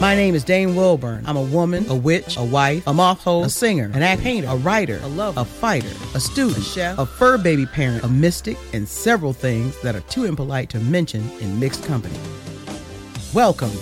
[0.00, 1.26] My name is Dame Wilburn.
[1.26, 4.48] I'm a woman, a witch, a wife, a moth hole, a singer, an act painter,
[4.48, 8.08] a writer, a lover, a fighter, a student, a chef, a fur baby parent, a
[8.08, 12.18] mystic, and several things that are too impolite to mention in mixed company.
[13.34, 13.72] Welcome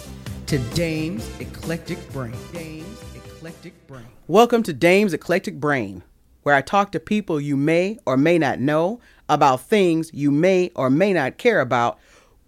[0.46, 2.34] to Dame's Eclectic Brain.
[2.52, 4.06] Dame's Eclectic Brain.
[4.26, 6.02] Welcome to Dame's Eclectic Brain,
[6.42, 8.98] where I talk to people you may or may not know
[9.28, 11.96] about things you may or may not care about,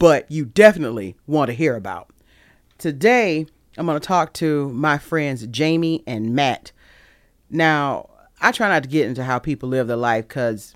[0.01, 2.11] but you definitely want to hear about.
[2.77, 3.47] Today,
[3.81, 6.71] I'm going to talk to my friends Jamie and Matt.
[7.49, 10.75] Now, I try not to get into how people live their life because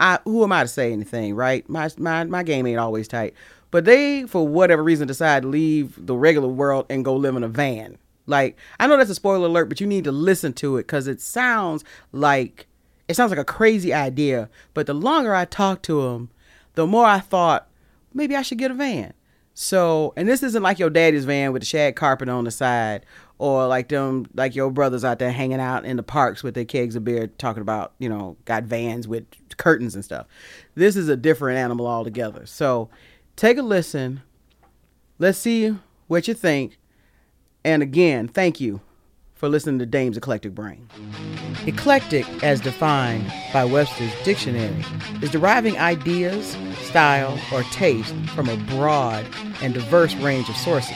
[0.00, 1.66] I who am I to say anything, right?
[1.68, 3.34] My my my game ain't always tight.
[3.70, 7.44] But they, for whatever reason, decide to leave the regular world and go live in
[7.44, 7.98] a van.
[8.26, 11.06] Like I know that's a spoiler alert, but you need to listen to it because
[11.06, 12.66] it sounds like
[13.06, 14.50] it sounds like a crazy idea.
[14.74, 16.30] But the longer I talked to them,
[16.74, 17.68] the more I thought
[18.12, 19.12] maybe I should get a van.
[19.62, 23.04] So, and this isn't like your daddy's van with the shag carpet on the side,
[23.36, 26.64] or like them, like your brothers out there hanging out in the parks with their
[26.64, 29.26] kegs of beer, talking about, you know, got vans with
[29.58, 30.26] curtains and stuff.
[30.76, 32.46] This is a different animal altogether.
[32.46, 32.88] So,
[33.36, 34.22] take a listen.
[35.18, 36.78] Let's see what you think.
[37.62, 38.80] And again, thank you
[39.40, 40.86] for listening to Dame's Eclectic Brain.
[41.66, 44.84] Eclectic, as defined by Webster's Dictionary,
[45.22, 49.26] is deriving ideas, style, or taste from a broad
[49.62, 50.94] and diverse range of sources.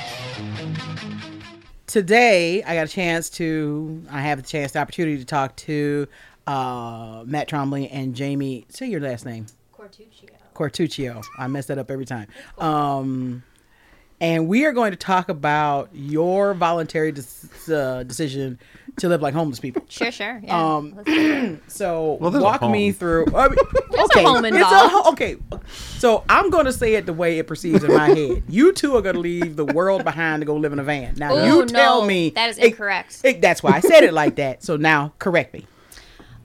[1.86, 6.06] Today, I got a chance to, I have the chance, the opportunity to talk to
[6.46, 8.66] uh, Matt Trombley and Jamie.
[8.68, 9.46] Say your last name.
[9.72, 10.28] Cortuccio.
[10.54, 11.24] Cortuccio.
[11.38, 12.28] I mess that up every time.
[12.58, 13.42] Um,
[14.24, 18.58] and we are going to talk about your voluntary des- uh, decision
[18.96, 19.84] to live like homeless people.
[19.88, 20.40] Sure, sure.
[20.42, 20.76] Yeah.
[20.76, 21.62] Um, Let's do it.
[21.68, 23.26] So Well, walk me through.
[23.34, 23.58] I mean,
[23.90, 24.92] There's a okay, home it's a involved.
[24.92, 25.36] ho- okay.
[25.98, 28.44] So I'm going to say it the way it perceives in my head.
[28.48, 31.14] You two are going to leave the world behind to go live in a van.
[31.16, 33.20] Now Ooh, you tell no, me that is incorrect.
[33.24, 34.62] it- that's why I said it like that.
[34.62, 35.66] So now correct me.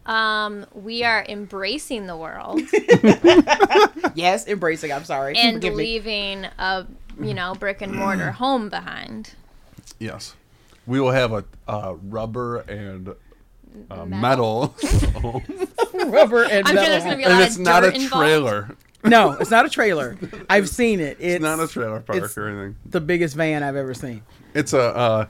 [0.05, 2.59] Um, we are embracing the world
[4.15, 4.92] Yes, embracing.
[4.92, 5.37] I'm sorry.
[5.37, 5.83] and Forgive me.
[5.83, 6.87] leaving a
[7.21, 9.33] you know brick and mortar home behind.
[9.99, 10.35] Yes.
[10.85, 13.13] We will have a uh, rubber and
[13.91, 15.43] uh, metal, Metal.
[16.08, 16.83] rubber and I'm sure metal.
[16.85, 18.11] there's gonna be a lot and of it's not a involved.
[18.11, 18.75] trailer.
[19.03, 20.17] No, it's not a trailer.
[20.49, 21.17] I've seen it.
[21.19, 22.75] It's, It's not a trailer park it's- or anything.
[22.85, 24.23] the biggest van I've ever seen.
[24.53, 25.25] It's a uh,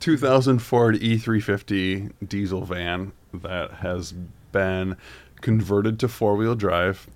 [0.00, 4.12] 2000 Ford E350 diesel van that has
[4.50, 4.96] been
[5.40, 7.06] converted to four wheel drive.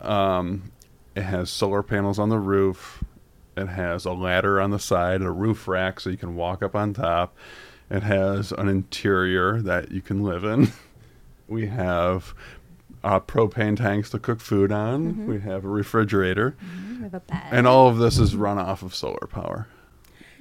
[0.00, 0.70] Um,
[1.14, 3.02] it has solar panels on the roof.
[3.60, 6.74] It has a ladder on the side, a roof rack so you can walk up
[6.74, 7.36] on top.
[7.90, 10.72] It has an interior that you can live in.
[11.48, 12.32] We have
[13.02, 15.12] uh, propane tanks to cook food on.
[15.12, 15.26] Mm-hmm.
[15.26, 16.56] We have a refrigerator.
[16.64, 16.96] Mm-hmm.
[16.98, 17.42] We have a bed.
[17.50, 19.66] And all of this is run off of solar power.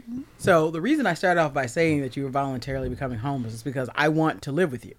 [0.04, 0.22] Mm-hmm.
[0.38, 3.64] So the reason I started off by saying that you were voluntarily becoming homeless is
[3.64, 4.94] because I want to live with you.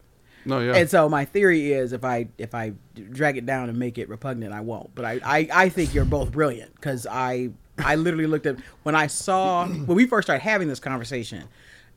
[0.44, 0.75] No, yeah.
[0.75, 2.72] And so my theory is if I if I
[3.12, 4.94] drag it down and make it repugnant, I won't.
[4.94, 7.50] But I I, I think you're both brilliant because I
[7.84, 11.44] I literally looked at when I saw when we first started having this conversation,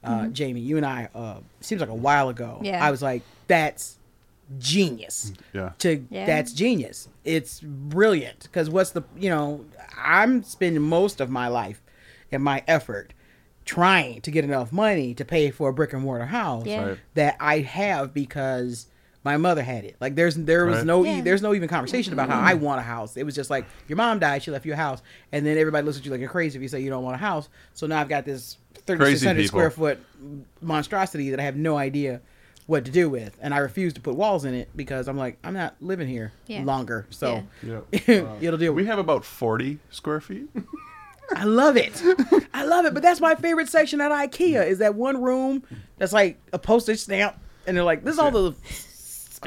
[0.04, 2.60] uh, Jamie, you and I uh, seems like a while ago.
[2.62, 2.86] Yeah.
[2.86, 3.98] I was like, that's
[4.60, 5.34] genius.
[5.54, 5.72] yeah.
[5.80, 6.26] To Yeah.
[6.26, 7.08] that's genius.
[7.24, 9.66] It's brilliant because what's the you know
[9.98, 11.82] I'm spending most of my life
[12.32, 13.14] and my effort
[13.66, 16.86] trying to get enough money to pay for a brick and mortar house Yeah.
[16.90, 16.98] Right.
[17.14, 18.88] that I have because
[19.24, 19.96] my mother had it.
[20.02, 20.86] Like there's there was Right.
[20.86, 22.64] no e- there's no even conversation about how I mm-hmm.
[22.64, 23.16] want a house.
[23.18, 25.02] It was just like your mom died, she left you a house,
[25.32, 27.16] and then everybody looks at you like you're crazy if you say you don't want
[27.16, 27.50] a house.
[27.74, 30.00] So now I've got this 3600 square foot
[30.62, 32.22] monstrosity that I have no idea
[32.66, 35.38] what to do with, and I refuse to put walls in it because I'm like
[35.44, 36.64] I'm not living here Yeah.
[36.64, 37.06] longer.
[37.10, 37.82] So Yeah.
[38.42, 38.74] it'll do.
[38.74, 40.48] We have about 40 square feet.
[41.36, 42.02] I love it.
[42.54, 42.94] I love it.
[42.94, 45.64] But that's my favorite section at IKEA is that one room
[45.98, 48.54] that's like a postage stamp, and they're like, "This is all the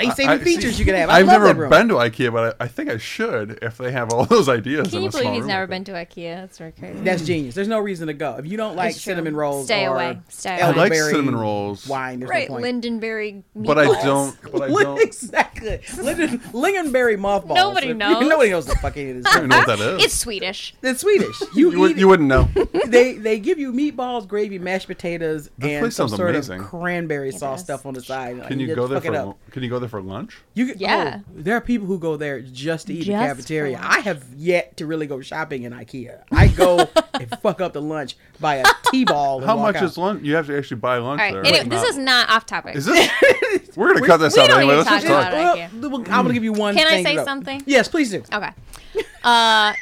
[0.04, 1.70] space saving I- features see, you can have." I I've love never that room.
[1.70, 4.88] been to IKEA, but I, I think I should if they have all those ideas.
[4.88, 6.36] Can in you a believe small he's never been to IKEA?
[6.36, 6.98] That's very crazy.
[7.00, 7.54] That's genius.
[7.54, 9.66] There's no reason to go if you don't like cinnamon rolls.
[9.66, 10.18] Stay or away.
[10.28, 10.74] Stay that.
[10.74, 12.20] I like cinnamon rolls, Wine.
[12.20, 12.64] There's right, no point.
[12.64, 13.42] Lindenberry.
[13.54, 14.36] but I don't.
[14.52, 15.00] But I don't.
[15.02, 15.80] exactly.
[16.00, 17.56] Linden, Lingonberry mothballs.
[17.56, 18.20] Nobody If- knows.
[18.28, 19.26] Nobody knows the fuck any of this.
[19.34, 20.04] I don't know what that is.
[20.04, 20.74] It's Swedish.
[20.82, 21.40] It's Swedish.
[21.54, 22.48] You, you, would, you wouldn't know.
[22.86, 26.60] they they give you meatballs, gravy, mashed potatoes, This and some sort amazing.
[26.60, 28.42] of cranberry sauce stuff on the side.
[28.46, 29.14] Can you go there for?
[29.14, 29.38] up.
[29.50, 30.36] Can you go there for lunch?
[30.54, 31.20] You can, Yeah.
[31.20, 33.80] oh, there are people who go there just to eat in the cafeteria.
[33.82, 36.22] I have yet to really go shopping in IKEA.
[36.32, 39.40] I go and fuck up the lunch, buy a T-ball.
[39.40, 39.82] How much out.
[39.84, 40.22] is lunch?
[40.24, 41.32] You have to actually buy lunch All right.
[41.32, 41.42] there.
[41.44, 42.76] Anyway, like this not- is not off topic.
[42.76, 43.10] Is this?
[43.76, 44.76] We're gonna cut this we out don't anyway.
[44.76, 45.32] Let's just talk talk.
[45.32, 45.70] about it.
[45.74, 46.74] Well, I'm gonna give you one.
[46.74, 47.62] Can I say something?
[47.66, 48.22] Yes, please do.
[48.32, 48.50] Okay.
[49.24, 49.72] Uh,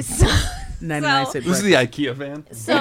[0.00, 0.26] so,
[0.80, 2.44] 99 So- This is the IKEA fan.
[2.52, 2.74] So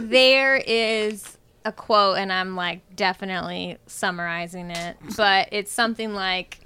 [0.00, 1.33] there is
[1.64, 6.60] a quote, and I'm like definitely summarizing it, but it's something like,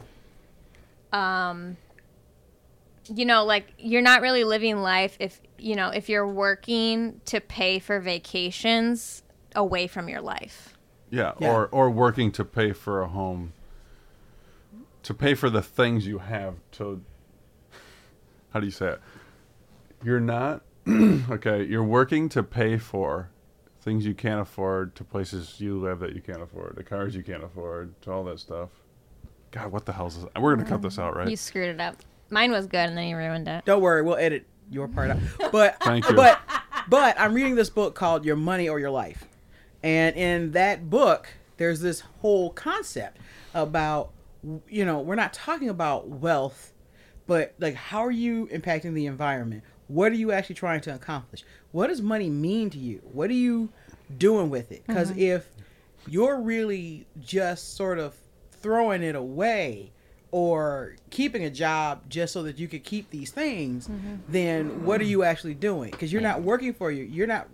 [1.12, 1.76] um,
[3.06, 7.40] you know, like you're not really living life if you know if you're working to
[7.40, 9.22] pay for vacations
[9.54, 10.74] away from your life.
[11.10, 11.50] Yeah, Yeah.
[11.52, 13.52] or or working to pay for a home.
[15.04, 17.02] To pay for the things you have to.
[18.52, 19.00] How do you say it?
[20.04, 21.62] You're not okay.
[21.64, 23.30] You're working to pay for
[23.80, 27.22] things you can't afford, to places you live that you can't afford, to cars you
[27.22, 28.70] can't afford, to all that stuff.
[29.50, 30.26] God, what the hell is this?
[30.38, 31.28] We're gonna cut this out, right?
[31.28, 31.96] You screwed it up.
[32.30, 33.64] Mine was good, and then you ruined it.
[33.64, 35.18] Don't worry, we'll edit your part out.
[35.52, 36.14] But Thank you.
[36.14, 36.40] but
[36.88, 39.26] but I'm reading this book called Your Money or Your Life.
[39.82, 43.18] And in that book, there's this whole concept
[43.54, 44.10] about
[44.68, 46.72] you know, we're not talking about wealth,
[47.26, 49.62] but like how are you impacting the environment?
[49.88, 51.44] What are you actually trying to accomplish?
[51.72, 53.00] What does money mean to you?
[53.12, 53.68] What are you
[54.16, 54.86] doing with it?
[54.86, 55.48] Cuz if
[56.06, 58.14] you're really just sort of
[58.62, 59.92] throwing it away
[60.30, 63.88] or keeping a job just so that you could keep these things,
[64.28, 65.90] then what are you actually doing?
[65.90, 67.04] Because you're not working for you.
[67.04, 67.48] You're not.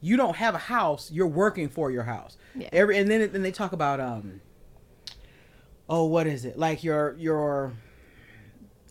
[0.00, 1.10] You don't have a house.
[1.10, 2.36] You're working for your house.
[2.54, 2.68] Yeah.
[2.72, 4.40] Every and then then they talk about um.
[5.88, 6.58] Oh, what is it?
[6.58, 7.72] Like your your.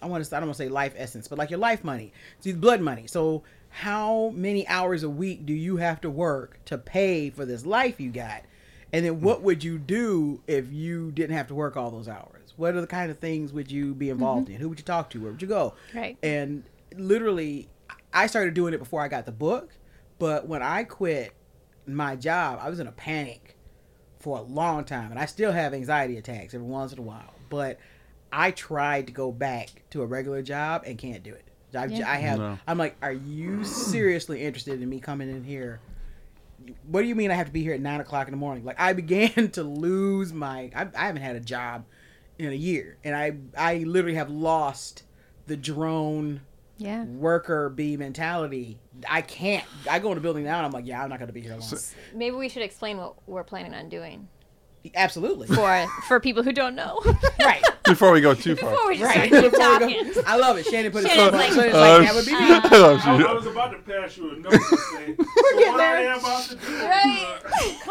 [0.02, 0.36] I want to.
[0.36, 2.14] I don't want to say life essence, but like your life money.
[2.42, 3.08] See, blood money.
[3.08, 3.44] So
[3.80, 8.00] how many hours a week do you have to work to pay for this life
[8.00, 8.44] you got?
[8.94, 12.54] And then what would you do if you didn't have to work all those hours?
[12.56, 14.14] What are the kind of things would you be mm-hmm.
[14.14, 14.62] involved in?
[14.62, 15.20] Who would you talk to?
[15.20, 15.74] Where would you go?
[15.94, 16.18] Right.
[16.24, 16.64] And
[16.96, 17.68] literally,
[18.14, 19.74] I started doing it before I got the book.
[20.20, 21.34] But when I quit
[21.86, 23.58] my job, I was in a panic
[24.20, 27.34] for a long time, and I still have anxiety attacks every once in a while.
[27.50, 27.78] But
[28.32, 31.44] I tried to go back to a regular job and can't do it.
[31.76, 32.10] I, Yeah.
[32.12, 32.40] I have.
[32.40, 32.60] No.
[32.68, 35.80] I'm like, are you seriously interested in me coming in here?
[36.88, 38.64] What do you mean I have to be here at nine o'clock in the morning?
[38.66, 40.72] Like I began to lose my.
[40.76, 41.86] I, I haven't had a job
[42.40, 45.04] in a year, and I I literally have lost
[45.48, 46.42] the drone
[46.78, 47.04] Yeah.
[47.06, 48.78] worker bee mentality.
[49.10, 49.64] I can't.
[49.90, 51.42] I go in the building now, and I'm like, yeah, I'm not going to be
[51.42, 51.70] here long.
[52.14, 54.28] Maybe we should explain what we're planning on doing
[54.94, 55.48] Absolutely.
[55.48, 57.02] for for people who don't know.
[57.40, 57.64] right.
[57.86, 58.72] Before we go too far.
[58.72, 59.28] Before we just Right.
[59.30, 60.14] start keep Before we talking.
[60.14, 60.66] go- I love it.
[60.66, 61.42] Shannon put it so Shannon's much.
[61.42, 62.38] like, So it's Uh, that would be me.
[62.42, 63.24] I love I.
[63.24, 65.16] I was about to pass you a note to say.
[65.16, 65.24] so
[65.72, 66.76] what I am about to do.
[66.84, 67.38] Right.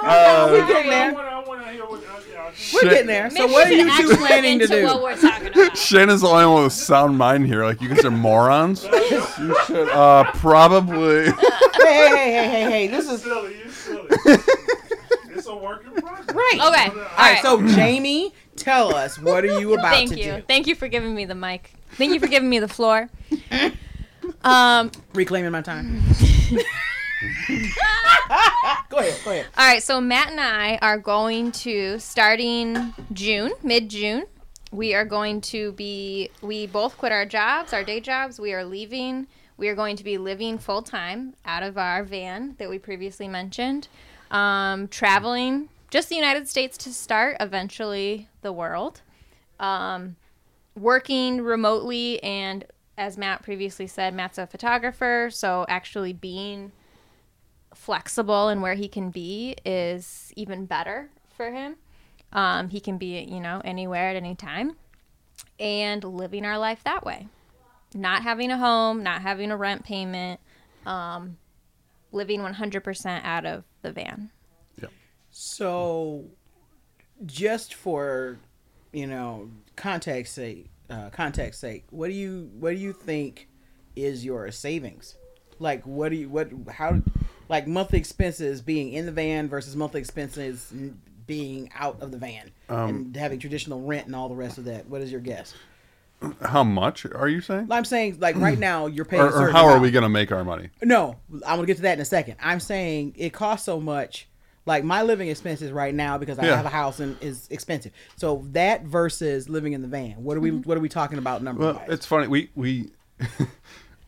[0.03, 1.13] Uh, We're getting there.
[1.15, 2.01] want, I want to hear what.
[2.01, 3.31] Uh, yeah, We're getting there.
[3.31, 4.85] So what are you two planning to do?
[4.85, 5.77] What we're talking about.
[5.79, 7.65] Shannon's the only one with a sound mind here.
[7.65, 8.85] Like you guys are morons.
[8.85, 11.25] you should uh, probably.
[11.27, 11.31] Hey,
[11.85, 12.87] hey, hey, hey, hey, hey.
[12.89, 13.57] This is silly.
[13.59, 14.09] You're silly.
[15.45, 16.29] It's a work in progress.
[16.35, 16.59] right.
[16.61, 16.99] Okay.
[16.99, 17.39] All right.
[17.43, 20.25] So Jamie, tell us what are you about Thank to you.
[20.37, 20.43] do?
[20.47, 21.73] Thank you for giving me the mic.
[21.93, 23.09] Thank you for giving me the floor.
[24.43, 26.03] Um, Reclaiming my time.
[28.89, 29.21] go ahead.
[29.23, 29.47] Go ahead.
[29.57, 34.25] all right, so Matt and I are going to starting June, mid June.
[34.73, 36.31] We are going to be.
[36.41, 38.41] We both quit our jobs, our day jobs.
[38.41, 39.27] We are leaving.
[39.59, 43.29] We are going to be living full time out of our van that we previously
[43.29, 43.89] mentioned.
[44.31, 47.37] Um, traveling just the United States to start.
[47.41, 49.03] Eventually, the world.
[49.61, 50.17] Um,
[50.75, 52.65] working remotely and
[52.97, 56.73] as Matt previously said, Matt's a photographer, so actually being
[57.75, 61.77] flexible in where he can be is even better for him.
[62.33, 64.77] Um, he can be, you know, anywhere at any time
[65.59, 67.29] and living our life that way.
[67.95, 70.41] Not having a home, not having a rent payment,
[70.87, 71.37] um,
[72.13, 74.31] living 100% out of the van.
[74.83, 74.89] Yeah.
[75.31, 76.25] So,
[77.25, 78.39] just for
[78.93, 83.49] you know context sake, uh, context sake, what do you what do you think
[83.95, 85.17] is your savings?
[85.61, 87.01] Like, what do you what how
[87.49, 90.73] like monthly expenses being in the van versus monthly expenses
[91.27, 94.65] being out of the van Um, and having traditional rent and all the rest of
[94.65, 94.89] that?
[94.89, 95.55] What is your guess?
[96.43, 97.69] How much are you saying?
[97.71, 99.23] I'm saying like right now you're paying.
[99.23, 100.71] Or, or certain how are we going to make our money?
[100.83, 102.37] No, I'm gonna get to that in a second.
[102.43, 104.29] I'm saying it costs so much.
[104.67, 106.57] Like my living expenses right now because I Yeah.
[106.57, 107.93] have a house and is expensive.
[108.17, 110.13] So that versus living in the van.
[110.13, 111.89] What are we What are we talking about number Well, wise?
[111.91, 112.29] it's funny.
[112.29, 112.91] We we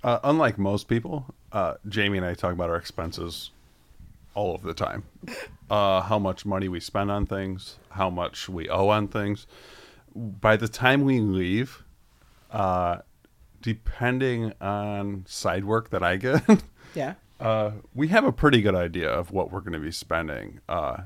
[0.03, 3.51] uh, unlike most people, uh, Jamie and I talk about our expenses
[4.35, 5.05] all of the time.
[5.69, 9.49] Uh, how much money we spend on things, how much we owe on things.
[10.15, 11.83] By the time we leave,
[12.57, 12.99] uh,
[13.61, 16.43] depending on side work that I get,
[16.95, 17.15] yeah.
[17.41, 20.61] uh, we have a pretty good idea of what we're going to be spending.
[20.69, 20.99] Uh,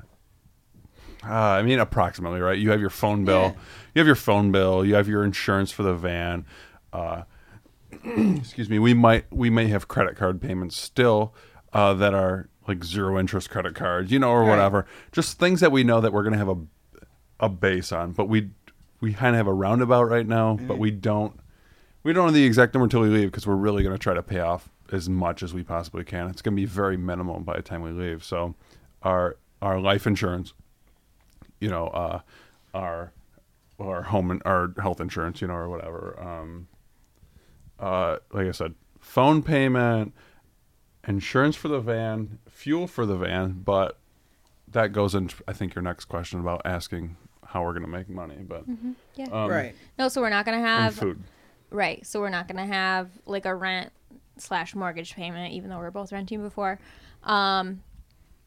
[1.23, 2.57] uh, I mean, approximately, right?
[2.57, 3.41] You have your phone bill.
[3.41, 3.53] Yeah.
[3.95, 4.83] You have your phone bill.
[4.85, 6.45] You have your insurance for the van.
[6.91, 7.23] Uh,
[8.03, 11.35] excuse me, we might we may have credit card payments still
[11.73, 14.49] uh, that are like zero interest credit cards, you know, or Right.
[14.49, 14.85] whatever.
[15.11, 16.57] Just things that we know that we're going to have a
[17.39, 18.49] a base on, but we
[18.99, 21.39] we kind of have a roundabout right now, but we don't
[22.03, 24.13] we don't know the exact number until we leave because we're really going to try
[24.13, 26.27] to pay off as much as we possibly can.
[26.27, 28.23] It's going to be very minimal by the time we leave.
[28.23, 28.55] So
[29.03, 30.53] our our life insurance,
[31.59, 32.21] you know, uh,
[32.73, 33.11] our
[33.79, 36.17] our home and our health insurance, you know, or whatever.
[36.19, 36.67] Um,
[37.79, 40.13] uh, like I said, phone payment,
[41.07, 43.97] insurance for the van, fuel for the van, but
[44.67, 48.07] that goes into I think your next question about asking how we're going to make
[48.09, 48.63] money, but
[49.15, 49.25] Yeah.
[49.31, 49.75] um, right.
[49.99, 51.21] no, so we're not gonna and have food.
[51.71, 52.05] Right.
[52.05, 53.91] So we're not gonna have like a rent
[54.37, 56.79] slash mortgage payment, even though we're both renting before.
[57.23, 57.81] Um,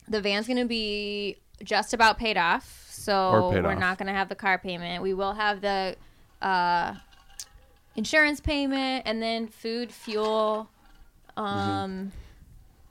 [0.09, 3.78] the van's gonna be just about paid off, so paid we're off.
[3.78, 5.02] not gonna have the car payment.
[5.02, 5.97] We will have the
[6.43, 6.95] uh,
[7.97, 10.69] insurance payment, and then food, fuel.
[11.37, 12.12] Um,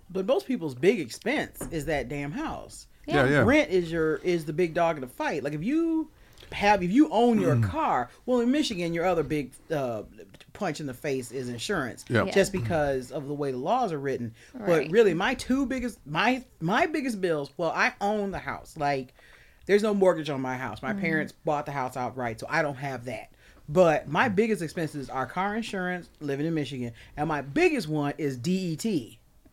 [0.09, 2.87] But most people's big expense is that damn house.
[3.05, 3.43] Yeah, yeah.
[3.43, 5.43] Rent is your is the big dog in the fight.
[5.43, 6.09] Like if you
[6.53, 7.69] have if you own your Mm.
[7.69, 10.03] car, well in Michigan your other big uh,
[10.53, 12.05] punch in the face is insurance.
[12.09, 12.25] Yeah.
[12.25, 12.31] Yeah.
[12.31, 14.33] Just because of the way the laws are written.
[14.53, 14.85] Right.
[14.87, 18.75] But really my two biggest my my biggest bills, well I own the house.
[18.77, 19.13] Like
[19.65, 20.81] there's no mortgage on my house.
[20.81, 23.29] My parents bought the house outright, so I don't have that.
[23.69, 28.35] But my biggest expenses are car insurance, living in Michigan, and my biggest one is
[28.37, 28.83] DET.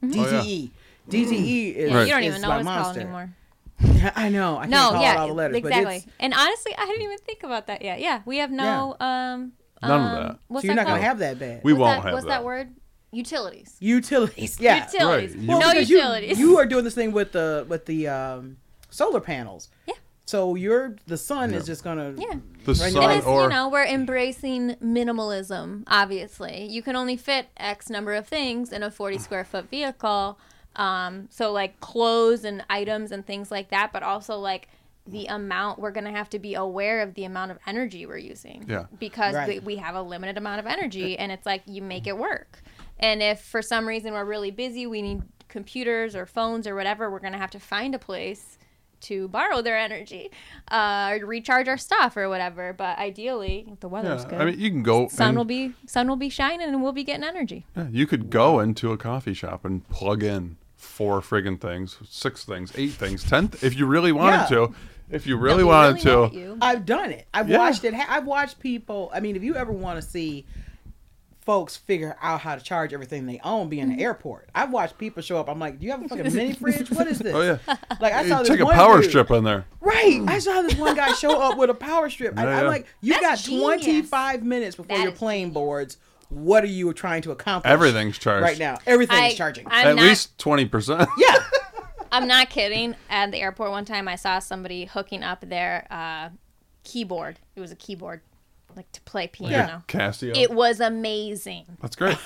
[0.03, 0.71] DTE.
[1.09, 3.35] DTE is, yeah, you don't is even know my what it's called monster.
[3.83, 4.13] Anymore.
[4.17, 4.57] I know.
[4.57, 5.85] I can't No, call yeah, out all the letters, exactly.
[5.85, 8.01] but it's, and honestly, I didn't even think about that yet.
[8.01, 9.53] Yeah, we have no um.
[9.83, 10.39] None of um, that.
[10.49, 11.61] What's so you're that not gonna have that bad.
[11.65, 12.31] We what's won't that, have What's that.
[12.41, 12.75] that word?
[13.13, 13.77] Utilities.
[13.81, 14.57] utilities.
[14.61, 14.85] Yeah.
[14.85, 15.35] Utilities.
[15.35, 15.45] Right.
[15.45, 16.39] No You- you- utilities.
[16.39, 18.59] You, are doing this thing with the with the um,
[18.91, 19.69] solar panels.
[19.87, 19.95] Yeah.
[20.27, 22.15] So you're the sun is just gonna.
[22.17, 22.35] yeah.
[22.65, 22.93] The Right.
[22.93, 26.67] sun And it's, or you know, we're embracing minimalism, obviously.
[26.67, 30.39] You can only fit X number of things in a 40 square foot vehicle.
[30.77, 34.69] Um, so, like clothes and items and things like that, but also like
[35.07, 38.17] the amount we're going to have to be aware of the amount of energy we're
[38.19, 38.65] using.
[38.69, 38.85] Yeah.
[38.99, 39.49] Because Right.
[39.49, 42.63] we, we have a limited amount of energy, and it's like you make it work.
[42.99, 47.11] And if for some reason we're really busy, we need computers or phones or whatever,
[47.11, 48.59] we're going to have to find a place
[49.03, 50.31] to borrow their energy
[50.71, 52.73] uh, or recharge our stuff or whatever.
[52.73, 55.09] But ideally, if the weather's yeah, good, I mean, you can go.
[55.09, 57.67] sun and- will be sun will be shining and we'll be getting energy.
[57.77, 62.45] Yeah, you could go into a coffee shop and plug in four friggin' things, six
[62.45, 63.49] things, eight things, ten.
[63.49, 64.67] Th- if you really wanted Yeah.
[64.67, 64.75] to,
[65.11, 66.59] if you really Don't wanted really to, you.
[66.63, 67.27] I've done it.
[67.35, 67.59] I've Yeah.
[67.59, 67.93] watched it.
[67.95, 69.11] ha- I've watched people.
[69.13, 70.47] I mean, if you ever want to see
[71.41, 73.97] folks figure out how to charge everything they own, be in Mm-hmm.
[73.99, 74.49] the airport.
[74.55, 75.49] I've watched people show up.
[75.49, 76.91] I'm like, do you have a fucking mini fridge?
[76.91, 77.35] What is this?
[77.35, 77.59] oh yeah,
[78.01, 79.65] Like I You saw this take a power dude- strip in there.
[79.81, 80.23] Right.
[80.27, 82.39] I saw this one guy show up with a power strip.
[82.39, 82.71] I, Yeah, I'm yeah.
[82.71, 83.63] like, you That's got genius.
[84.11, 85.55] 25 minutes before That your is plane genius.
[85.55, 85.97] boards.
[86.29, 87.71] What are you trying to accomplish?
[87.73, 88.79] Everything's charged right now.
[88.87, 89.67] Everything I, is charging.
[89.67, 91.09] I'm At not, least twenty percent.
[91.19, 91.37] yeah.
[92.13, 92.95] I'm not kidding.
[93.09, 96.29] At the airport one time, I saw somebody hooking up their uh,
[96.85, 97.41] keyboard.
[97.57, 98.21] It was a keyboard,
[98.77, 99.55] like to play piano.
[99.55, 99.81] Yeah.
[99.89, 100.37] Casio.
[100.37, 101.65] It was amazing.
[101.81, 102.17] that's great.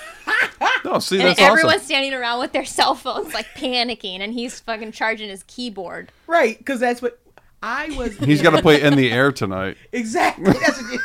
[0.85, 1.85] no, see, And that's everyone's awesome.
[1.85, 6.11] standing around with their cell phones, like panicking, and he's fucking charging his keyboard.
[6.27, 6.57] Right.
[6.57, 7.19] Because that's what
[7.63, 8.15] I was.
[8.19, 9.77] He's got to play in the air tonight.
[9.91, 10.51] Exactly.
[10.53, 10.99] That's what you-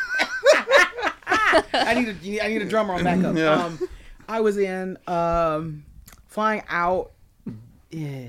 [1.72, 3.36] I need a I need a drummer on backup.
[3.36, 3.52] Yeah.
[3.64, 3.78] Um,
[4.28, 5.84] I was in um,
[6.28, 7.12] flying out.
[7.90, 8.26] Yeah,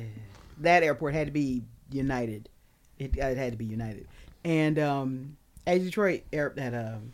[0.60, 2.50] that airport had to be United.
[2.98, 4.08] It, it had to be United,
[4.44, 5.38] and um,
[5.68, 7.14] at Detroit air that um,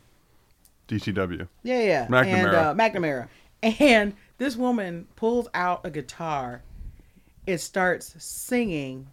[0.88, 1.48] DTW.
[1.63, 2.54] yeah yeah and McNamara.
[2.54, 3.27] uh, McNamara,
[3.80, 6.62] and this woman pulls out a guitar,
[7.46, 9.08] and starts singing.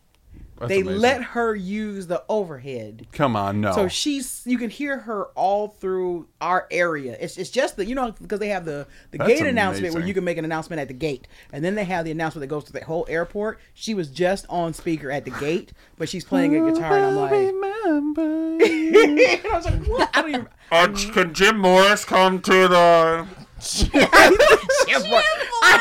[0.58, 1.00] That's they amazing.
[1.00, 3.06] let her use the overhead.
[3.12, 3.72] Come on, no.
[3.72, 7.16] So she's you can hear her all through our area.
[7.20, 10.04] It's, it's just the you know because they have the the That's gate announcement where
[10.04, 12.54] you can make an announcement at the gate, and then they have the announcement that
[12.54, 13.58] goes to the whole airport.
[13.74, 17.16] She was just on speaker at the gate, but she's playing a guitar, and I'm
[17.16, 18.22] like, Remember.
[18.22, 20.10] and I was like, what?
[20.14, 20.48] I don't even.
[20.72, 23.26] Uh, can Jim Morris come to the?
[23.60, 25.80] Jim I,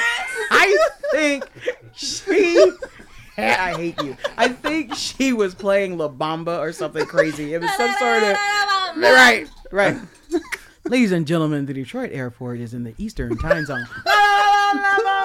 [0.51, 0.77] I
[1.11, 1.45] think
[1.95, 2.71] she.
[3.37, 4.15] I hate you.
[4.37, 7.53] I think she was playing La Bamba or something crazy.
[7.53, 8.37] It was some sort of
[8.97, 9.97] right, right.
[10.85, 13.87] Ladies and gentlemen, the Detroit airport is in the Eastern time zone.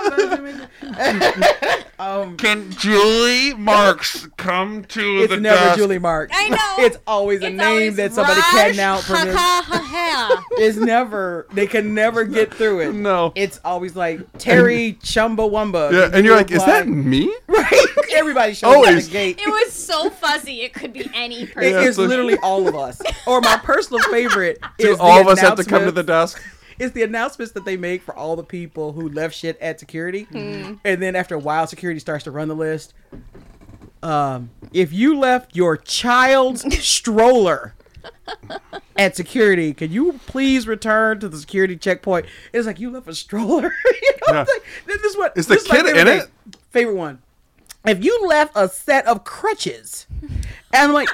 [1.99, 5.79] um, Can Julie Marks come to it's the It's never desk?
[5.79, 6.35] Julie Marks.
[6.37, 6.59] I know.
[6.85, 9.37] It's always a It's name always that somebody Raj can now pronounce.
[9.37, 10.45] ha, ha, ha.
[10.53, 11.47] It's never.
[11.53, 12.93] They can never get through it.
[12.95, 13.33] No.
[13.35, 15.91] It's always like Terry Chumbawamba.
[15.93, 17.35] Yeah, and you're like, is that me?
[17.49, 17.87] right?
[18.15, 19.39] Everybody shows up at the gate.
[19.41, 20.63] It was so fuzzy.
[20.63, 21.73] It could be any It person.
[21.73, 23.01] Yeah, is so- literally all of us.
[23.27, 26.41] Or my personal favorite is all of us have to come to the desk?
[26.79, 30.27] It's the announcements that they make for all the people who left shit at security,
[30.33, 32.95] and then after a while, security starts to run the list.
[34.03, 37.75] Um, if you left your child's stroller
[38.97, 42.27] at security, can you please return to the security checkpoint?
[42.53, 43.73] It's like you left a stroller.
[44.03, 44.39] you know, Yeah.
[44.41, 46.21] like, this is what Is the kid favorite in thing.
[46.21, 46.57] it?
[46.71, 47.23] Favorite one.
[47.87, 50.37] If you left a set of crutches, and
[50.73, 51.09] I'm like.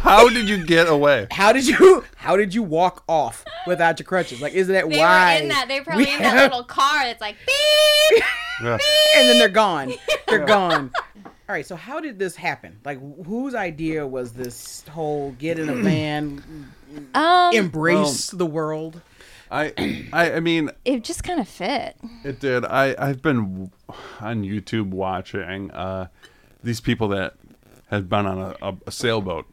[0.00, 1.26] How did you get away?
[1.30, 4.40] How did you how did you walk off without your crutches?
[4.40, 5.66] Like isn't that They why were in that.
[5.68, 8.24] They were probably we in that little car that's like beep.
[8.62, 8.76] Yeah.
[9.16, 9.94] and then they're gone.
[10.28, 10.90] They're gone.
[11.24, 12.78] All right, so how did this happen?
[12.84, 16.70] Like whose idea was this whole get in a van,
[17.14, 19.00] Um, embrace the world?
[19.50, 19.72] I,
[20.12, 21.96] I, I mean, it just kind of fit.
[22.22, 22.66] It did.
[22.66, 23.70] I I've been
[24.20, 26.08] on YouTube watching uh,
[26.62, 27.34] these people that
[27.90, 29.46] had been on a, a, a sailboat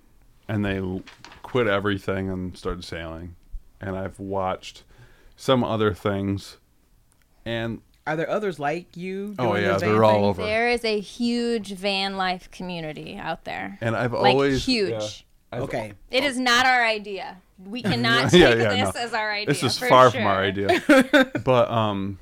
[0.47, 1.01] and they
[1.43, 3.35] quit everything and started sailing,
[3.81, 4.83] and I've watched
[5.35, 6.57] some other things,
[7.45, 9.35] and Are there others like you?
[9.37, 10.23] Oh, yeah, this they're all thing?
[10.23, 10.41] over.
[10.43, 13.77] There is a huge van life community out there.
[13.81, 14.89] and I've like always huge.
[14.91, 14.97] yeah,
[15.51, 15.93] I've- Okay.
[16.11, 17.37] It is not our idea.
[17.65, 19.01] We cannot take Yeah, yeah, this no.
[19.01, 19.47] as our idea.
[19.47, 20.11] This is far sure.
[20.11, 20.81] from our idea.
[21.43, 22.19] but um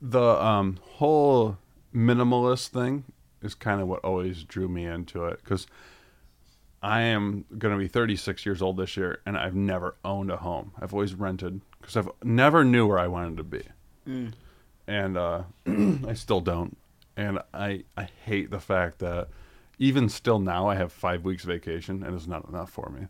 [0.00, 1.58] the um whole
[1.94, 3.04] minimalist thing
[3.42, 5.66] is kind of what always drew me into it cuz
[6.82, 10.36] I am going to be 36 years old this year and I've never owned a
[10.36, 10.72] home.
[10.80, 13.62] I've always rented cuz I've never knew where I wanted to be.
[14.86, 16.76] And uh I still don't.
[17.16, 19.28] And I I hate the fact that
[19.78, 23.08] even still now I have 5 weeks vacation and it's not enough for me.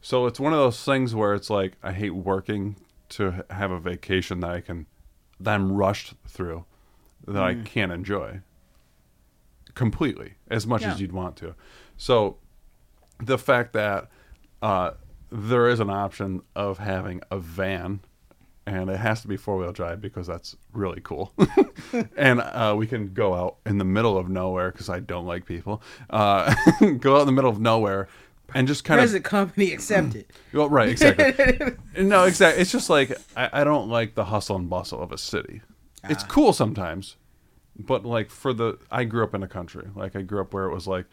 [0.00, 2.76] So it's one of those things where it's like I hate working
[3.10, 4.86] to have a vacation that I can
[5.40, 6.64] that I'm rushed through
[7.26, 8.40] that I can't enjoy
[9.74, 10.92] completely as much Yeah.
[10.92, 11.54] as you'd want to.
[11.96, 12.36] So
[13.22, 14.10] the fact that
[14.60, 14.92] uh,
[15.30, 18.00] there is an option of having a van
[18.66, 21.32] and it has to be four wheel drive because that's really cool.
[22.16, 25.46] and uh, we can go out in the middle of nowhere because I don't like
[25.46, 25.82] people.
[26.10, 26.54] Uh,
[26.98, 28.08] go out in the middle of nowhere
[28.54, 30.26] and just kind of Present company accepted.
[30.52, 31.76] well, right, exactly.
[32.02, 32.62] no, exactly.
[32.62, 35.62] It's just like I, I don't like the hustle and bustle of a city.
[36.08, 37.16] It's cool sometimes,
[37.78, 39.88] but like for the I grew up in a country.
[39.94, 41.06] Like I grew up where it was like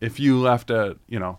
[0.00, 1.38] if you left at you know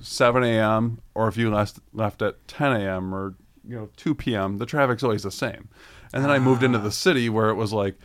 [0.00, 1.00] seven a.m.
[1.14, 3.14] or if you left left at ten a.m.
[3.14, 3.34] or
[3.66, 4.58] you know two p.m.
[4.58, 5.68] the traffic's always the same.
[6.12, 6.90] And then I moved into the ah.
[6.90, 7.96] city where it was like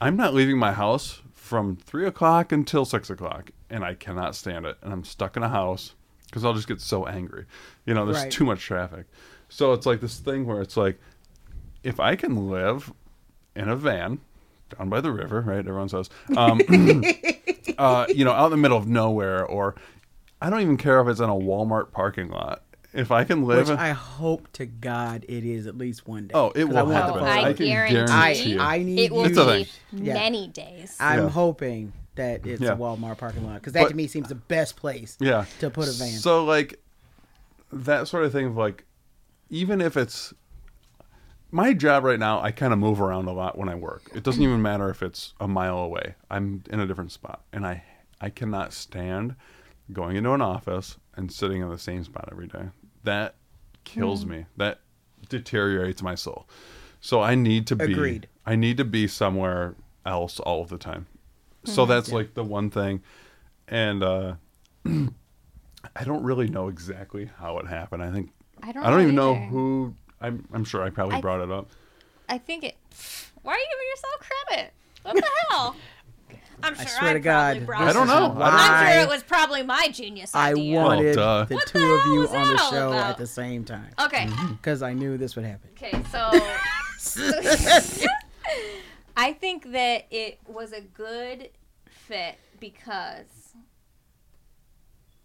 [0.00, 4.66] I'm not leaving my house from three o'clock until six o'clock, and I cannot stand
[4.66, 4.78] it.
[4.82, 5.94] And I'm stuck in a house
[6.26, 7.44] because I'll just get so angry.
[7.86, 8.32] You know, there's Right.
[8.32, 9.06] too much traffic.
[9.48, 10.98] So it's like this thing where it's like,
[11.82, 12.92] if I can live
[13.54, 14.20] in a van
[14.76, 15.58] down by the river, right?
[15.58, 16.60] Everyone says, um,
[17.78, 19.74] uh, you know, out in the middle of nowhere, or
[20.40, 22.62] I don't even care if it's in a Walmart parking lot.
[22.92, 26.28] If I can live, Which in- I hope to God it is at least one
[26.28, 26.32] day.
[26.34, 27.12] oh, it will want the happen.
[27.14, 27.24] Photo.
[27.26, 28.12] I can guarantee.
[28.12, 28.60] I, you.
[28.60, 30.04] I need It will It's a be.
[30.04, 30.14] Yeah.
[30.14, 30.96] many days.
[31.00, 31.28] I'm Yeah.
[31.30, 32.74] hoping that it's Yeah.
[32.74, 35.70] a Walmart parking lot because that But- to me seems the best place yeah to
[35.70, 36.06] put a van.
[36.12, 36.78] so like
[37.72, 38.84] that sort of thing of like
[39.50, 40.32] even if it's
[41.54, 44.02] my job right now i kind of move around a lot when i work.
[44.12, 46.16] It doesn't even matter if it's a mile away.
[46.28, 47.82] I'm in a different spot and i
[48.20, 49.36] i cannot stand
[49.92, 52.70] going into an office and sitting in the same spot every day.
[53.04, 53.36] That
[53.84, 54.46] kills me.
[54.56, 54.80] That
[55.28, 56.48] deteriorates my soul.
[57.00, 58.28] So i need to be Agreed.
[58.44, 61.06] i need to be somewhere else all of the time.
[61.64, 63.00] So that's like the one thing.
[63.68, 64.34] And uh
[65.96, 68.02] I don't really know exactly how it happened.
[68.02, 68.30] I think
[68.62, 68.84] I don't.
[68.84, 69.94] I don't even know who.
[70.26, 71.68] I'm, I'm sure I probably I- brought it up.
[72.28, 72.76] I think it.
[73.42, 74.14] Why are you giving yourself
[74.48, 74.72] credit?
[75.02, 75.76] What the hell?
[76.62, 78.24] I'm sure swear I to God, probably brought this I don't it is know.
[78.26, 78.36] up.
[78.36, 80.80] Why I'm sure it was probably my genius I idea.
[80.80, 81.44] wanted duh.
[81.44, 83.10] the What two the of you on the show about?
[83.10, 84.24] at the same time Okay.
[84.26, 84.52] Mm-hmm.
[84.54, 85.68] because I knew this would happen.
[85.76, 86.30] Okay, so
[89.16, 91.50] I think that it was a good
[91.88, 93.43] fit because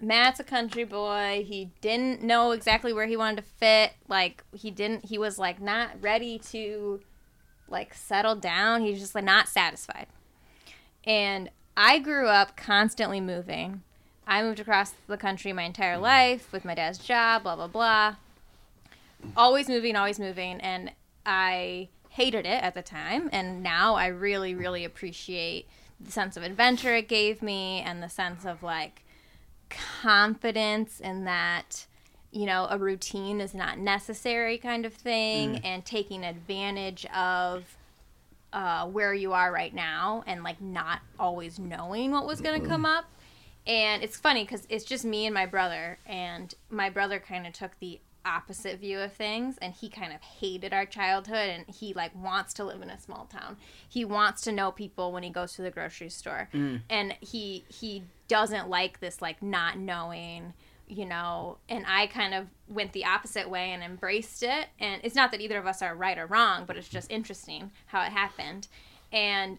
[0.01, 1.45] Matt's a country boy.
[1.47, 3.93] He didn't know exactly where he wanted to fit.
[4.07, 7.01] Like he didn't he was like not ready to
[7.67, 8.81] like settle down.
[8.81, 10.07] He's just like not satisfied.
[11.03, 13.83] And I grew up constantly moving.
[14.27, 16.03] I moved across the country my entire mm-hmm.
[16.03, 18.15] life with my dad's job, blah blah blah
[19.35, 20.91] always moving, always moving, and
[21.25, 23.29] I hated it at the time.
[23.31, 25.67] And now I really, really appreciate
[25.99, 29.03] the sense of adventure it gave me and the sense of like
[29.69, 31.85] confidence in that,
[32.31, 37.77] you know, a routine is not necessary kind of thing, and taking advantage of
[38.51, 42.67] uh, where you are right now and like not always knowing what was going to
[42.67, 43.05] come up.
[43.67, 47.53] And it's funny because it's just me and my brother, and my brother kind of
[47.53, 51.93] took the opposite view of things and he kind of hated our childhood and he
[51.93, 53.57] like wants to live in a small town.
[53.87, 56.49] He wants to know people when he goes to the grocery store.
[56.89, 60.53] And he he doesn't like this like not knowing
[60.87, 65.15] you know and i kind of went the opposite way and embraced it and it's
[65.15, 68.11] not that either of us are right or wrong but it's just interesting how it
[68.11, 68.67] happened
[69.11, 69.57] and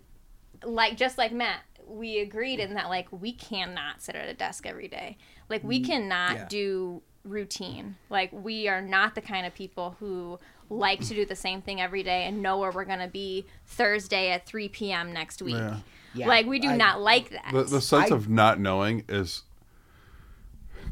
[0.64, 4.66] like just like Matt, we agreed in that like we cannot sit at a desk
[4.66, 5.16] every day.
[5.48, 6.46] Like we mm, cannot yeah.
[6.48, 7.96] do routine.
[8.08, 11.80] Like we are not the kind of people who like to do the same thing
[11.80, 15.12] every day and know where we're gonna be Thursday at 3 p.m.
[15.12, 15.56] next week.
[15.56, 15.78] Yeah.
[16.14, 17.50] Yeah, like we do I- not like that.
[17.52, 19.42] The, the sense I- of not knowing is,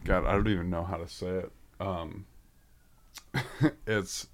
[0.04, 1.52] God, I don't even know how to say it.
[1.80, 2.26] Um,
[3.86, 4.28] it's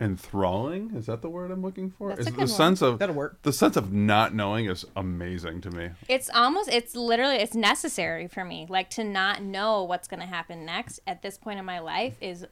[0.00, 0.90] enthralling.
[0.96, 2.08] Is that the word I'm looking for?
[2.08, 2.48] That's is a the good one.
[2.48, 3.40] sense of That'll work.
[3.42, 5.90] The sense of not knowing is amazing to me.
[6.08, 8.66] it's almost it's literally it's necessary for me.
[8.68, 12.46] Like to not know what's gonna happen next at this point in my life is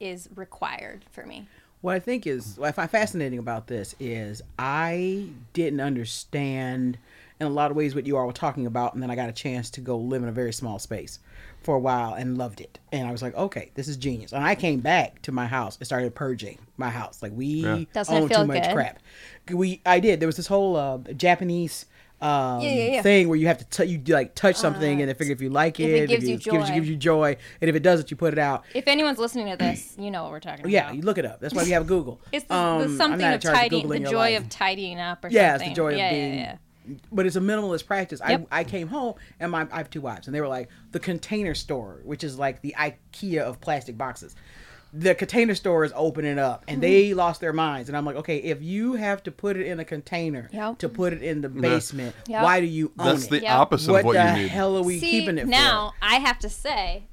[0.00, 1.48] is required for me.
[1.82, 6.96] What I think is what I find fascinating about this is I didn't understand
[7.40, 9.28] in a lot of ways what you all were talking about, and then I got
[9.28, 11.18] a chance to go live in a very small space
[11.60, 12.78] for a while and loved it.
[12.92, 14.32] And I was like, okay, this is genius.
[14.32, 17.20] And I came back to my house and started purging my house.
[17.20, 17.84] Like we Yeah.
[18.08, 18.72] Own too much good?
[18.72, 18.98] crap.
[19.50, 20.20] We I did.
[20.20, 21.86] There was this whole uh, Japanese.
[22.22, 23.02] Um, Yeah, yeah, yeah.
[23.02, 25.50] thing where you have to t- you like touch something and then figure if you
[25.50, 28.16] like it, If it gives you gives, gives you joy, and if it doesn't, you
[28.16, 28.64] put it out.
[28.74, 30.90] If anyone's listening to this, you know what we're talking Yeah, about.
[30.94, 31.40] Yeah, you look it up.
[31.40, 32.20] That's why we have Google.
[32.32, 34.40] It's the, Um, the something of tidying, the joy life.
[34.42, 36.58] of tidying up or Yeah, it's the joy of being.
[37.12, 38.20] But it's a minimalist practice.
[38.26, 38.46] Yep.
[38.50, 40.98] I, I came home and my I have two wives, and they were like the
[41.00, 44.34] container store, which is like the IKEA of plastic boxes.
[44.94, 46.80] The container store is opening up, and Mm-hmm.
[46.82, 47.88] they lost their minds.
[47.88, 50.78] And I'm like, okay, if you have to put it in a container Yep.
[50.80, 52.42] to put it in the basement, Yep.
[52.42, 53.30] why do you own That's it?
[53.30, 53.52] the Yep.
[53.58, 54.48] opposite what of what the you need.
[54.48, 57.04] hell are we See, keeping it now I have to say,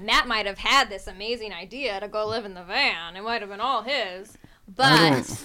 [0.00, 3.14] Matt might have had this amazing idea to go live in the van.
[3.16, 5.44] It might have been all his, but don't-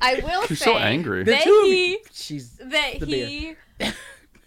[0.00, 1.24] I, will She's say so angry.
[1.24, 1.30] for?
[1.30, 3.54] The that he She's that the he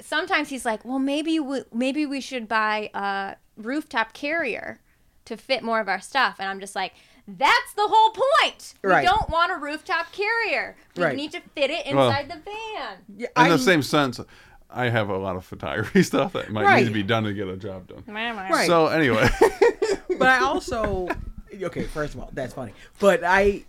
[0.02, 4.80] sometimes he's like, well, maybe we, maybe we should buy a rooftop carrier
[5.28, 6.94] to fit more of our stuff, and I'm just like.
[7.30, 8.74] That's the whole point.
[8.82, 9.06] We Right.
[9.06, 10.78] don't want a rooftop carrier.
[10.96, 11.13] We Right.
[11.18, 12.98] need to fit it Well- inside the van.
[13.18, 14.22] Yeah, In the same sense,
[14.70, 17.50] I have a lot of photography stuff that might need to be done to get
[17.50, 18.04] a job done.
[18.08, 18.66] Right.
[18.66, 19.28] So anyway,
[20.18, 21.10] but I also
[21.54, 21.84] okay.
[21.84, 22.72] First of all, that's funny.
[23.00, 23.66] But I,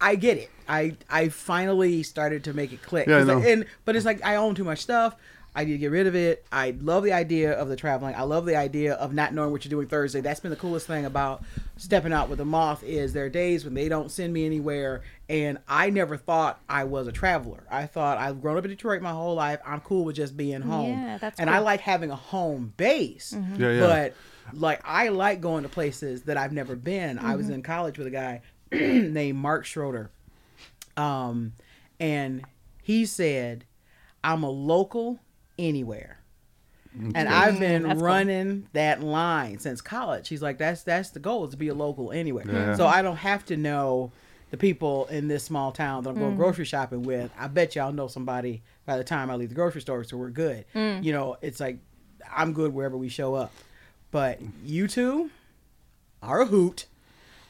[0.00, 0.50] I get it.
[0.66, 3.08] I I finally started to make it click.
[3.08, 3.38] Yeah, I 'Cause know.
[3.42, 5.16] and but it's like I own too much stuff.
[5.56, 6.44] I need to get rid of it.
[6.52, 8.14] I love the idea of the traveling.
[8.14, 10.20] I love the idea of not knowing what you're doing Thursday.
[10.20, 11.42] That's been the coolest thing about
[11.78, 15.02] stepping out with the moth is there are days when they don't send me anywhere
[15.30, 17.64] and I never thought I was a traveler.
[17.70, 19.58] I thought I've grown up in Detroit my whole life.
[19.64, 20.90] I'm cool with just being home.
[20.90, 21.56] Yeah, that's and cool.
[21.56, 23.34] I like having a home base.
[23.56, 23.80] Yeah, yeah.
[23.80, 24.14] But
[24.52, 27.18] like I like going to places that I've never been.
[27.18, 30.10] I was in college with a guy named Mark Schroeder.
[30.98, 31.54] Um
[31.98, 32.44] and
[32.82, 33.64] he said,
[34.22, 35.18] I'm a local
[35.58, 36.20] anywhere.
[37.14, 38.06] And I've been That's cool.
[38.06, 40.28] running that line since college.
[40.28, 42.46] He's like, that's that's the goal is to be a local anywhere.
[42.50, 42.74] Yeah.
[42.74, 44.12] So I don't have to know
[44.50, 47.30] the people in this small town that I'm going grocery shopping with.
[47.38, 50.30] I bet y'all know somebody by the time I leave the grocery store, so we're
[50.30, 50.64] good.
[50.74, 51.78] You know, it's like
[52.34, 53.52] I'm good wherever we show up.
[54.10, 55.30] But you two
[56.22, 56.86] are a hoot.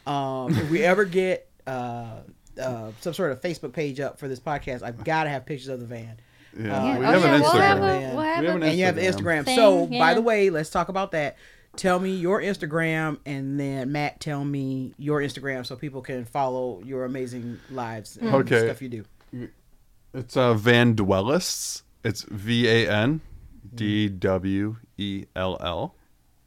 [0.09, 2.21] Um, if we ever get uh,
[2.61, 5.69] uh, some sort of Facebook page up for this podcast, I've got to have pictures
[5.69, 6.19] of the van.
[6.59, 7.61] Yeah, we oh, have yeah, an we'll Instagram.
[7.61, 9.45] have a- we'll we have an and you have Instagram.
[9.45, 11.37] Thing, so, by the way, let's talk about that.
[11.77, 16.81] Tell me your Instagram, and then Matt, tell me your Instagram, so people can follow
[16.85, 18.65] your amazing lives and Okay.
[18.65, 19.49] stuff you do.
[20.15, 21.83] It's uh, Van Dwellists.
[22.03, 23.21] It's V A N
[23.75, 25.95] D W E L L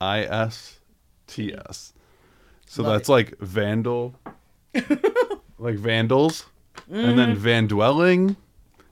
[0.01, 0.79] I S
[1.27, 1.93] T S.
[2.65, 3.11] So Love that's it.
[3.11, 4.15] like vandal,
[5.59, 6.45] like vandals,
[6.89, 7.39] and then Mm-hmm.
[7.39, 8.35] van dwelling,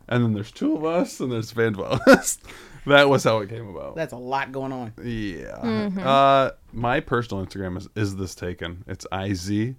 [0.10, 2.40] and then there's two of us, and there's van dwellist.
[2.86, 3.96] that was how it came about.
[3.96, 4.94] That's a lot going on.
[5.04, 5.60] Yeah.
[5.64, 6.00] Mm-hmm.
[6.00, 8.84] Uh, my personal Instagram is is this taken?
[8.88, 9.76] It's I Z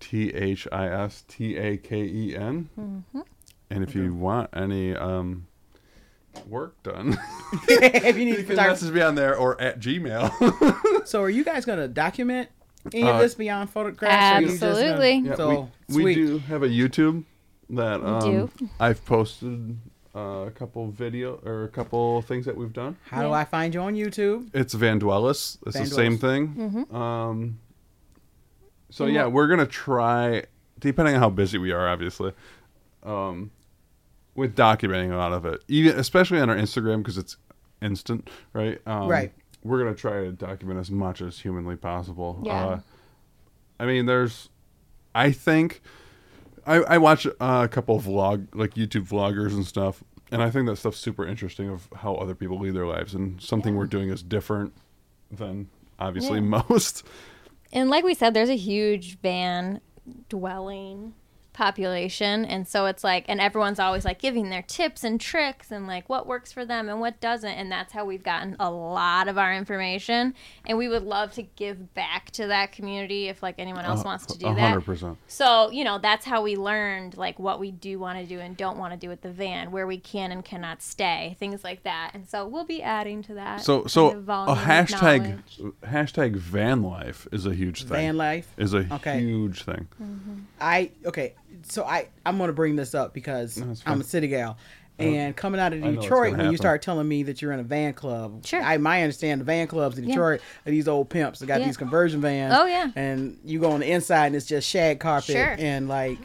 [0.00, 2.68] T H I S T A K E N.
[2.78, 3.20] Mm-hmm.
[3.70, 5.46] And if you want any um
[6.48, 7.18] work done,
[7.68, 8.70] if you need you to can photography.
[8.84, 11.06] message me on there or at Gmail.
[11.06, 12.48] So, are you guys going to document
[12.92, 14.38] any Uh, of this beyond photographs?
[14.38, 15.18] or you just gonna- Absolutely.
[15.28, 17.24] Yeah, so we, we do have a YouTube
[17.70, 18.68] that um, do.
[18.78, 19.78] I've posted
[20.14, 22.96] uh, a couple video or a couple things that we've done.
[23.04, 24.50] How do I find you on YouTube?
[24.54, 25.58] It's Van Dwellists.
[25.66, 26.48] It's Van the same thing.
[26.48, 26.96] Mm-hmm.
[26.96, 27.58] Um,
[28.90, 30.44] so yeah, we're gonna try,
[30.78, 32.32] depending on how busy we are, obviously,
[33.04, 33.50] um,
[34.34, 37.36] with documenting a lot of it, even especially on our Instagram because it's
[37.80, 38.80] instant, right?
[38.86, 39.32] Um, Right.
[39.62, 42.42] We're gonna try to document as much as humanly possible.
[42.44, 42.66] Yeah.
[42.66, 42.80] Uh,
[43.78, 44.48] I mean, there's,
[45.14, 45.82] I think,
[46.66, 50.50] I, I watch uh, a couple of vlog, like YouTube vloggers and stuff, and I
[50.50, 53.86] think that stuff's super interesting of how other people lead their lives, and something we're
[53.86, 54.72] doing is different
[55.30, 55.68] than
[55.98, 56.62] obviously Yeah.
[56.68, 57.04] most.
[57.72, 59.80] And like we said, there's a huge van
[60.28, 61.14] dwelling
[61.60, 62.46] population.
[62.46, 66.08] And so it's like, and everyone's always like giving their tips and tricks and like
[66.08, 67.50] what works for them and what doesn't.
[67.50, 70.32] And that's how we've gotten a lot of our information.
[70.66, 74.24] And we would love to give back to that community if like anyone else wants
[74.26, 74.60] to do A that.
[74.70, 75.18] hundred percent.
[75.28, 78.56] So, you know, that's how we learned like what we do want to do and
[78.56, 81.82] don't want to do with the van, where we can and cannot stay, things like
[81.82, 82.12] that.
[82.14, 83.60] And so we'll be adding to that.
[83.60, 84.14] So, so a
[84.56, 85.42] hashtag
[85.84, 87.88] hashtag van life is a huge thing.
[87.90, 88.48] Van life.
[88.56, 89.20] is a Okay.
[89.20, 89.88] huge thing.
[90.02, 90.34] Mm-hmm.
[90.58, 94.56] I okay, so I I'm gonna bring this up because it's I'm a city gal,
[94.98, 97.52] and coming out of I know it's Detroit, when you start telling me that you're
[97.52, 98.60] in a van club, Sure.
[98.62, 100.10] I my understand the van clubs in Yeah.
[100.14, 101.66] Detroit are these old pimps that got Yeah.
[101.66, 102.54] these conversion vans.
[102.56, 102.90] Oh, yeah.
[102.96, 105.56] and you go on the inside and it's just shag carpet Sure.
[105.58, 106.18] and like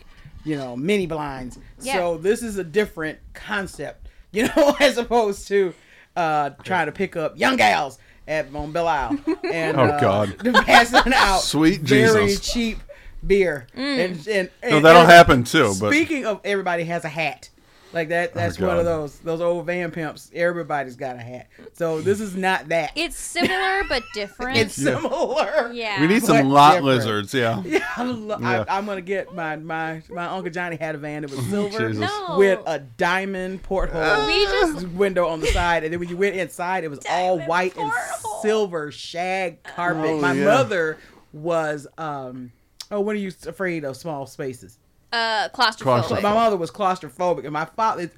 [0.44, 1.58] you know mini blinds.
[1.82, 1.96] Yeah.
[1.96, 5.74] So this is a different concept, you know, as opposed to
[6.16, 9.20] uh trying to pick up young gals at on Belle Isle
[9.54, 10.38] and Oh, uh, God.
[10.66, 12.52] passing out Sweet very Jesus.
[12.54, 12.80] cheap
[13.28, 14.28] beer Mm.
[14.28, 14.28] and,
[14.62, 15.74] and, No, that'll and happen too.
[15.80, 17.50] But Speaking of everybody has a hat.
[17.94, 18.80] Like that that's one God.
[18.80, 20.30] of those those old van pimps.
[20.36, 21.48] Everybody's got a hat.
[21.76, 22.92] So this is not that.
[22.96, 24.58] It's similar but different.
[24.58, 25.72] It's similar.
[25.72, 26.02] yeah.
[26.02, 26.86] we need some lot different.
[26.88, 27.34] lizards.
[27.34, 27.64] Yeah.
[27.66, 28.66] Yeah, I lo- Yeah.
[28.68, 31.94] I, am gonna get my my my uncle Johnny had a van that was silver
[31.94, 32.36] No.
[32.38, 36.36] with a diamond porthole we just window on the side, and then when you went
[36.36, 37.94] inside, it was all white porthole.
[38.34, 40.04] and silver shag carpet.
[40.06, 40.44] Oh, my yeah.
[40.44, 40.98] mother
[41.32, 42.52] was um
[42.92, 44.78] oh, what are you afraid of small spaces?
[45.14, 46.04] uh claustrophobic.
[46.04, 46.22] Claustrophobic.
[46.24, 48.10] my mother was claustrophobic, and my father,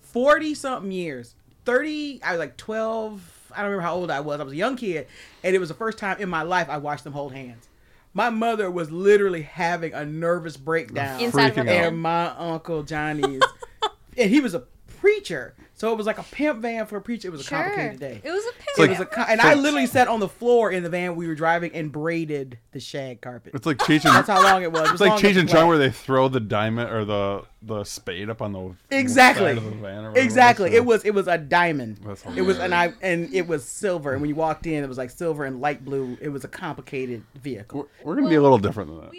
[0.00, 2.20] forty something years, thirty.
[2.22, 3.22] I was like twelve.
[3.52, 4.40] I don't remember how old I was.
[4.40, 5.06] I was a young kid,
[5.44, 7.68] and it was the first time in my life I watched them hold hands.
[8.12, 11.66] My mother was literally having a nervous breakdown, Inside her Freaking out.
[11.66, 11.84] van.
[11.84, 13.42] and my uncle Johnny's,
[14.18, 14.64] and he was a
[15.00, 17.28] preacher, so it was like a pimp van for a preacher.
[17.28, 17.58] It was a Sure.
[17.62, 18.20] complicated day.
[18.24, 18.78] It was a pimp.
[18.78, 21.26] It was a, co- and I literally sat on the floor in the van we
[21.26, 23.52] were driving and braided the shag carpet.
[23.54, 24.80] It's like Cheech and That's how long it was.
[24.80, 27.42] It was It's like long Cheech and Chong where they throw the diamond or the
[27.62, 29.46] the spade up on the Exactly.
[29.46, 30.68] side of the van or whatever Exactly.
[30.70, 30.76] is.
[30.76, 31.98] It was it was a diamond.
[32.04, 34.12] That's It was and I and it was silver.
[34.12, 36.16] And when you walked in, it was like silver and light blue.
[36.20, 37.88] It was a complicated vehicle.
[38.04, 39.10] We're, we're gonna be a little different than that.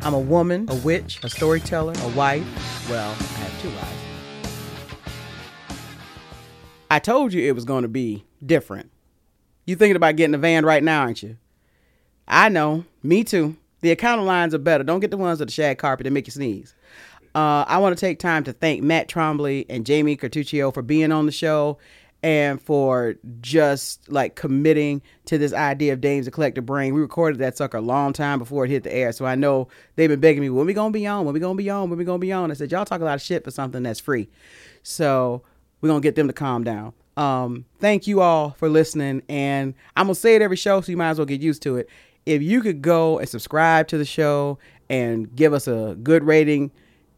[0.00, 2.44] I'm a woman, a witch, a storyteller, a wife.
[2.88, 4.08] Well, I have two wives.
[6.90, 8.90] I told you it was going to be different.
[9.66, 11.36] You thinking about getting a van right now, aren't you?
[12.26, 12.84] I know.
[13.02, 13.56] Me too.
[13.80, 14.84] The accounting lines are better.
[14.84, 16.74] Don't get the ones with the shag carpet that make you sneeze.
[17.34, 21.12] Uh, I want to take time to thank Matt Trombley and Jamie Cartuccio for being
[21.12, 21.78] on the show
[22.22, 26.94] and for just like committing to this idea of Dame's Eclectic Brain.
[26.94, 29.68] We recorded that sucker a long time before it hit the air, so I know
[29.96, 31.24] they've been begging me, when we gonna be on?
[31.24, 31.90] When we gonna be on?
[31.90, 32.50] When we gonna be on?
[32.50, 34.28] I said, y'all talk a lot of shit for something that's free,
[34.82, 35.42] so
[35.80, 36.92] we're gonna get them to calm down.
[37.16, 40.96] Um, thank you all for listening, and I'm gonna say it every show, so you
[40.96, 41.88] might as well get used to it.
[42.26, 44.58] If you could go and subscribe to the show
[44.90, 46.70] and give us a good rating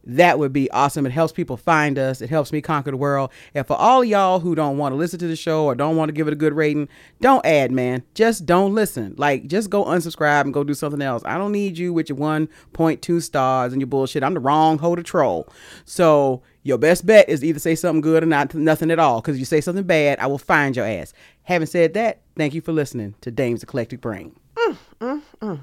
[0.03, 1.05] that would be awesome.
[1.05, 2.21] It helps people find us.
[2.21, 3.31] It helps me conquer the world.
[3.53, 6.09] And for all y'all who don't want to listen to the show or don't want
[6.09, 8.03] to give it a good rating, don't add, man.
[8.13, 9.15] Just don't listen.
[9.17, 11.21] Like, just go unsubscribe and go do something else.
[11.25, 14.23] I don't need you with your 1.2 stars and your bullshit.
[14.23, 15.47] I'm the wrong to troll.
[15.85, 19.21] So your best bet is either say something good or not nothing at all.
[19.21, 21.13] Because if you say something bad, I will find your ass.
[21.43, 24.35] Having said that, thank you for listening to Dame's Eclectic Brain.
[24.55, 25.59] Mm, mm, mm.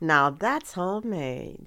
[0.00, 1.66] Now that's homemade.